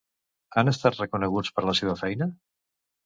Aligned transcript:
Han 0.61 0.71
estat 0.71 0.97
reconeguts 1.01 1.53
per 1.59 1.67
la 1.67 1.77
seva 1.81 1.95
feina? 2.01 2.29